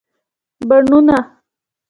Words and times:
بڼونه 0.69 1.19